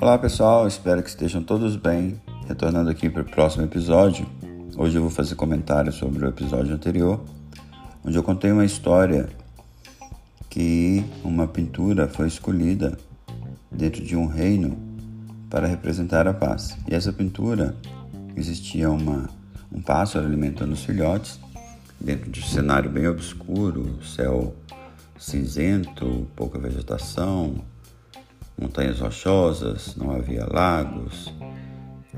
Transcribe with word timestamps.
Olá 0.00 0.16
pessoal, 0.16 0.68
espero 0.68 1.02
que 1.02 1.08
estejam 1.08 1.42
todos 1.42 1.74
bem. 1.74 2.22
Retornando 2.46 2.88
aqui 2.88 3.10
para 3.10 3.22
o 3.22 3.24
próximo 3.24 3.64
episódio, 3.64 4.28
hoje 4.76 4.94
eu 4.94 5.02
vou 5.02 5.10
fazer 5.10 5.34
comentários 5.34 5.96
sobre 5.96 6.24
o 6.24 6.28
episódio 6.28 6.72
anterior, 6.72 7.20
onde 8.04 8.16
eu 8.16 8.22
contei 8.22 8.52
uma 8.52 8.64
história 8.64 9.28
que 10.48 11.04
uma 11.24 11.48
pintura 11.48 12.06
foi 12.06 12.28
escolhida 12.28 12.96
dentro 13.72 14.04
de 14.04 14.14
um 14.14 14.26
reino 14.26 14.78
para 15.50 15.66
representar 15.66 16.28
a 16.28 16.32
paz. 16.32 16.78
E 16.88 16.94
essa 16.94 17.12
pintura 17.12 17.74
existia 18.36 18.88
uma, 18.88 19.28
um 19.72 19.82
pássaro 19.82 20.24
alimentando 20.24 20.74
os 20.74 20.84
filhotes 20.84 21.40
dentro 22.00 22.30
de 22.30 22.38
um 22.38 22.44
cenário 22.44 22.88
bem 22.88 23.08
obscuro, 23.08 24.00
céu 24.04 24.54
cinzento, 25.18 26.28
pouca 26.36 26.56
vegetação, 26.56 27.56
montanhas 28.60 29.00
rochosas, 29.00 29.94
não 29.96 30.10
havia 30.10 30.46
lagos. 30.50 31.32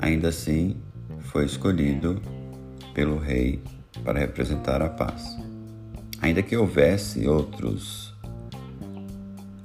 Ainda 0.01 0.29
assim, 0.29 0.77
foi 1.21 1.45
escolhido 1.45 2.21
pelo 2.95 3.19
rei 3.19 3.63
para 4.05 4.19
representar 4.19 4.81
a 4.83 4.89
paz. 4.89 5.37
Ainda 6.23 6.43
que 6.43 6.57
houvesse 6.57 7.27
outros 7.27 8.15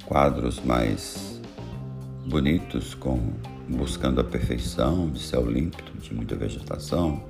quadros 0.06 0.60
mais 0.64 1.42
bonitos, 2.28 2.94
como 2.94 3.34
buscando 3.68 4.22
a 4.22 4.24
perfeição, 4.24 5.10
de 5.10 5.22
céu 5.22 5.50
límpido, 5.50 5.92
de 6.00 6.14
muita 6.14 6.36
vegetação, 6.36 7.24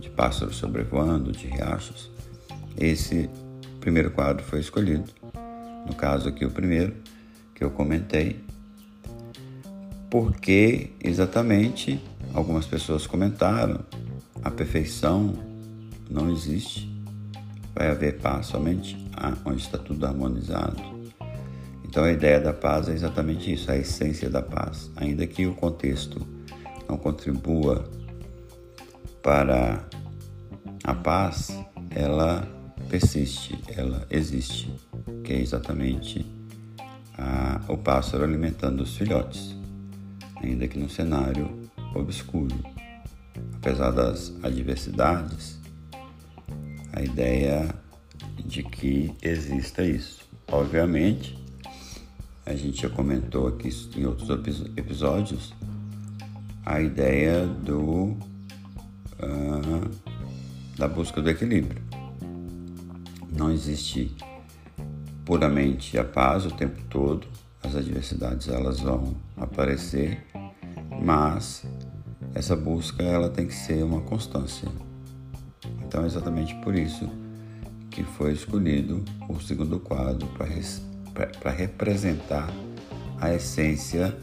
de 0.00 0.08
pássaros 0.10 0.56
sobrevoando, 0.56 1.32
de 1.32 1.46
riachos, 1.46 2.10
esse 2.76 3.28
primeiro 3.80 4.10
quadro 4.10 4.42
foi 4.44 4.60
escolhido. 4.60 5.10
No 5.86 5.94
caso 5.94 6.28
aqui, 6.28 6.44
o 6.44 6.50
primeiro 6.50 6.94
que 7.54 7.62
eu 7.62 7.70
comentei, 7.70 8.42
porque 10.14 10.92
exatamente 11.02 12.00
algumas 12.32 12.64
pessoas 12.66 13.04
comentaram: 13.04 13.80
a 14.44 14.48
perfeição 14.48 15.34
não 16.08 16.30
existe. 16.30 16.88
Vai 17.74 17.90
haver 17.90 18.20
paz 18.20 18.46
somente 18.46 18.96
onde 19.44 19.62
está 19.62 19.76
tudo 19.76 20.06
harmonizado. 20.06 20.80
Então 21.84 22.04
a 22.04 22.12
ideia 22.12 22.40
da 22.40 22.52
paz 22.52 22.88
é 22.88 22.92
exatamente 22.92 23.52
isso, 23.52 23.68
a 23.72 23.76
essência 23.76 24.30
da 24.30 24.40
paz. 24.40 24.88
Ainda 24.94 25.26
que 25.26 25.48
o 25.48 25.54
contexto 25.56 26.24
não 26.88 26.96
contribua 26.96 27.84
para 29.20 29.84
a 30.84 30.94
paz, 30.94 31.58
ela 31.90 32.48
persiste, 32.88 33.58
ela 33.76 34.06
existe, 34.08 34.72
que 35.24 35.32
é 35.32 35.40
exatamente 35.40 36.24
a, 37.18 37.60
o 37.66 37.76
pássaro 37.76 38.22
alimentando 38.22 38.84
os 38.84 38.96
filhotes 38.96 39.63
ainda 40.44 40.68
que 40.68 40.78
num 40.78 40.88
cenário 40.88 41.48
obscuro. 41.94 42.54
Apesar 43.56 43.90
das 43.90 44.32
adversidades, 44.42 45.58
a 46.92 47.02
ideia 47.02 47.74
de 48.44 48.62
que 48.62 49.14
exista 49.22 49.84
isso. 49.84 50.24
Obviamente, 50.48 51.38
a 52.46 52.54
gente 52.54 52.82
já 52.82 52.90
comentou 52.90 53.48
aqui 53.48 53.70
em 53.96 54.04
outros 54.04 54.28
episódios 54.76 55.54
a 56.64 56.80
ideia 56.80 57.46
do 57.46 58.16
uh, 59.20 59.90
da 60.76 60.86
busca 60.86 61.22
do 61.22 61.30
equilíbrio. 61.30 61.82
Não 63.36 63.50
existe 63.50 64.14
puramente 65.24 65.98
a 65.98 66.04
paz 66.04 66.44
o 66.44 66.50
tempo 66.50 66.80
todo, 66.90 67.26
as 67.62 67.74
adversidades 67.74 68.48
elas 68.48 68.80
vão 68.80 69.16
aparecer 69.36 70.22
mas 71.02 71.64
essa 72.34 72.56
busca 72.56 73.02
ela 73.02 73.28
tem 73.28 73.46
que 73.46 73.54
ser 73.54 73.82
uma 73.84 74.00
constância. 74.00 74.68
Então 75.86 76.02
é 76.02 76.06
exatamente 76.06 76.54
por 76.56 76.74
isso 76.74 77.08
que 77.90 78.02
foi 78.02 78.32
escolhido 78.32 79.04
o 79.28 79.38
segundo 79.40 79.78
quadro 79.78 80.28
para 81.40 81.50
representar 81.50 82.52
a 83.20 83.32
essência 83.32 84.16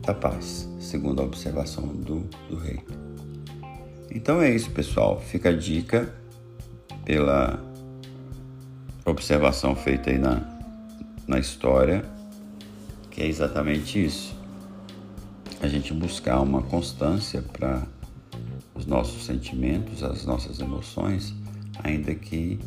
da 0.00 0.14
paz, 0.14 0.68
segundo 0.80 1.20
a 1.20 1.24
observação 1.24 1.86
do, 1.86 2.20
do 2.48 2.56
rei. 2.56 2.80
Então 4.10 4.40
é 4.40 4.50
isso, 4.50 4.70
pessoal. 4.70 5.20
Fica 5.20 5.50
a 5.50 5.56
dica 5.56 6.12
pela 7.04 7.62
observação 9.04 9.76
feita 9.76 10.10
aí 10.10 10.18
na, 10.18 10.42
na 11.28 11.38
história, 11.38 12.02
que 13.10 13.22
é 13.22 13.26
exatamente 13.26 14.02
isso 14.02 14.39
a 15.60 15.68
gente 15.68 15.92
buscar 15.92 16.40
uma 16.40 16.62
constância 16.62 17.42
para 17.42 17.86
os 18.74 18.86
nossos 18.86 19.24
sentimentos, 19.24 20.02
as 20.02 20.24
nossas 20.24 20.58
emoções, 20.58 21.34
ainda 21.82 22.14
que 22.14 22.58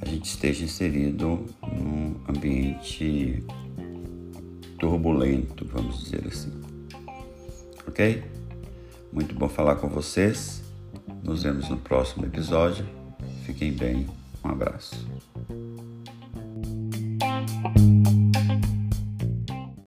a 0.00 0.06
gente 0.06 0.24
esteja 0.24 0.64
inserido 0.64 1.46
num 1.62 2.16
ambiente 2.28 3.44
turbulento, 4.78 5.64
vamos 5.64 6.02
dizer 6.02 6.26
assim. 6.26 6.52
Ok? 7.86 8.24
Muito 9.12 9.34
bom 9.34 9.48
falar 9.48 9.76
com 9.76 9.88
vocês. 9.88 10.62
Nos 11.22 11.44
vemos 11.44 11.68
no 11.68 11.76
próximo 11.76 12.26
episódio. 12.26 12.84
Fiquem 13.44 13.72
bem. 13.72 14.06
Um 14.44 14.48
abraço. 14.48 15.06